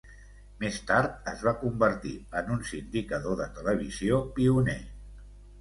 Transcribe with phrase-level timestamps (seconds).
[0.61, 4.79] Més tard es va convertir en un sindicador de televisió pioner.